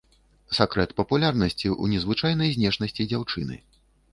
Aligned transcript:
Сакрэт 0.57 0.95
папулярнасці 1.01 1.63
ў 1.81 1.85
незвычайнай 1.97 2.49
знешнасці 2.57 3.09
дзяўчыны. 3.13 3.63